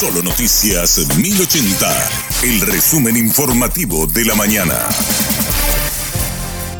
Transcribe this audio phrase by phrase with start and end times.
[0.00, 2.08] Solo Noticias 1080,
[2.44, 4.78] el resumen informativo de la mañana.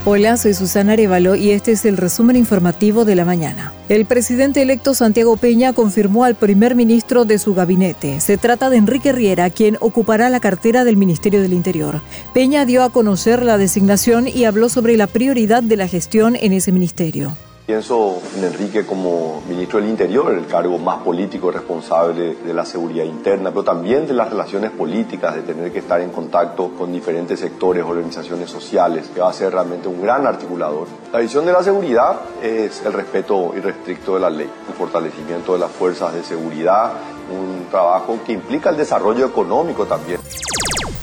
[0.07, 3.75] Hola, soy Susana Arevalo y este es el resumen informativo de la mañana.
[3.91, 8.21] El presidente electo Santiago Peña confirmó al primer ministro de su gabinete.
[8.21, 12.01] Se trata de Enrique Riera, quien ocupará la cartera del Ministerio del Interior.
[12.33, 16.55] Peña dio a conocer la designación y habló sobre la prioridad de la gestión en
[16.55, 17.37] ese ministerio.
[17.71, 23.05] Pienso en Enrique como ministro del Interior, el cargo más político responsable de la seguridad
[23.05, 27.39] interna, pero también de las relaciones políticas, de tener que estar en contacto con diferentes
[27.39, 30.89] sectores, organizaciones sociales, que va a ser realmente un gran articulador.
[31.13, 35.61] La visión de la seguridad es el respeto irrestricto de la ley, el fortalecimiento de
[35.61, 36.91] las fuerzas de seguridad,
[37.31, 40.19] un trabajo que implica el desarrollo económico también.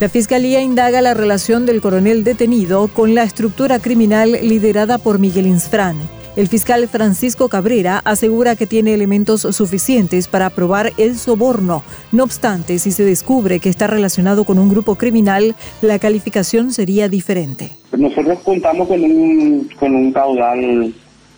[0.01, 5.47] La Fiscalía indaga la relación del coronel detenido con la estructura criminal liderada por Miguel
[5.47, 6.16] Insfrán.
[6.37, 11.81] El fiscal Francisco Cabrera asegura que tiene elementos suficientes para probar el soborno.
[12.11, 17.09] No obstante, si se descubre que está relacionado con un grupo criminal, la calificación sería
[17.09, 17.71] diferente.
[17.97, 20.93] Nosotros contamos con un, con un caudal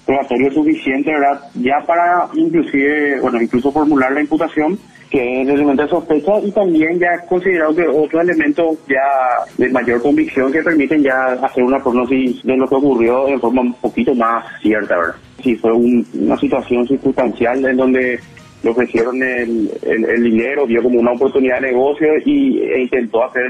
[0.06, 1.44] probatorio suficiente, ¿verdad?
[1.54, 4.78] Ya para inclusive, bueno, incluso formular la imputación
[5.10, 9.70] que es el elemento de sospecha y también ya considerado que otros elementos ya de
[9.70, 13.74] mayor convicción que permiten ya hacer una prognosis de lo que ocurrió de forma un
[13.74, 15.16] poquito más cierta, ¿verdad?
[15.42, 18.20] Si fue una situación circunstancial en donde
[18.62, 23.50] le ofrecieron el, el, dinero, vio como una oportunidad de negocio y, e intentó hacer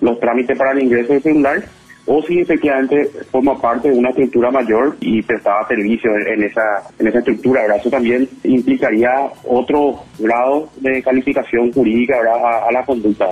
[0.00, 1.62] los trámites para el ingreso del celular
[2.06, 7.08] o si efectivamente forma parte de una estructura mayor y prestaba servicio en esa, en
[7.08, 7.62] esa estructura.
[7.62, 7.78] ¿verdad?
[7.78, 9.10] Eso también implicaría
[9.48, 12.16] otro grado de calificación jurídica
[12.66, 13.26] A, la conducta.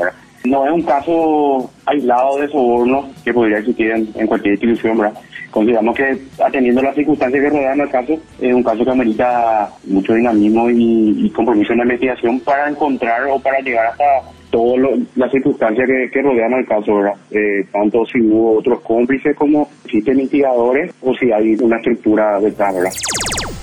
[0.45, 4.99] No es un caso aislado de soborno que podría existir en, cualquier institución.
[4.99, 5.21] ¿verdad?
[5.51, 10.15] Consideramos que atendiendo las circunstancias que rodean el caso, es un caso que amerita mucho
[10.15, 14.05] dinamismo y compromiso en la investigación para encontrar o para llegar hasta
[14.53, 17.15] todas las circunstancias que, rodean al caso, ¿verdad?
[17.31, 22.75] Eh, tanto si hubo otros cómplices como existen mitigadores o si hay una estructura detrás,
[22.75, 22.93] ¿verdad?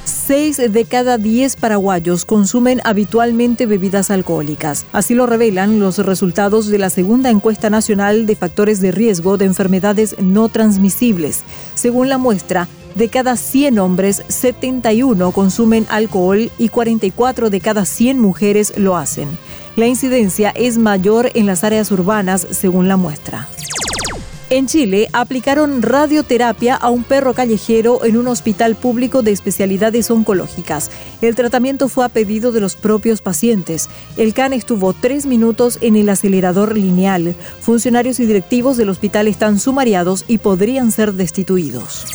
[0.04, 4.86] Seis de cada diez paraguayos consumen habitualmente bebidas alcohólicas.
[4.92, 9.46] Así lo revelan los resultados de la segunda encuesta nacional de factores de riesgo de
[9.46, 11.44] enfermedades no transmisibles.
[11.74, 18.20] Según la muestra, de cada 100 hombres, 71 consumen alcohol y 44 de cada 100
[18.20, 19.30] mujeres lo hacen.
[19.80, 23.48] La incidencia es mayor en las áreas urbanas, según la muestra.
[24.50, 30.92] En Chile aplicaron radioterapia a un perro callejero en un hospital público de especialidades oncológicas.
[31.22, 33.88] El tratamiento fue a pedido de los propios pacientes.
[34.18, 37.34] El can estuvo tres minutos en el acelerador lineal.
[37.62, 42.06] Funcionarios y directivos del hospital están sumariados y podrían ser destituidos.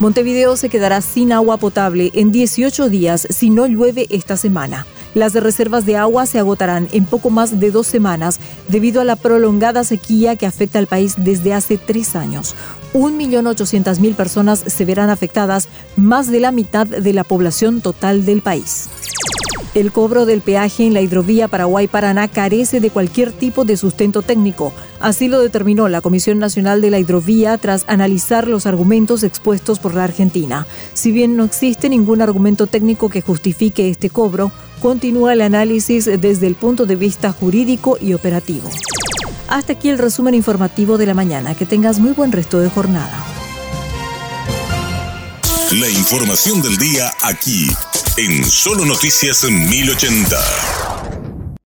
[0.00, 4.84] Montevideo se quedará sin agua potable en 18 días si no llueve esta semana.
[5.14, 9.16] Las reservas de agua se agotarán en poco más de dos semanas debido a la
[9.16, 12.54] prolongada sequía que afecta al país desde hace tres años.
[12.94, 18.88] 1.800.000 personas se verán afectadas, más de la mitad de la población total del país.
[19.74, 24.74] El cobro del peaje en la hidrovía Paraguay-Paraná carece de cualquier tipo de sustento técnico.
[25.00, 29.94] Así lo determinó la Comisión Nacional de la Hidrovía tras analizar los argumentos expuestos por
[29.94, 30.66] la Argentina.
[30.92, 36.48] Si bien no existe ningún argumento técnico que justifique este cobro, continúa el análisis desde
[36.48, 38.68] el punto de vista jurídico y operativo.
[39.48, 41.54] Hasta aquí el resumen informativo de la mañana.
[41.54, 43.24] Que tengas muy buen resto de jornada.
[45.70, 47.70] La información del día aquí
[48.16, 50.91] en Solo Noticias 1080.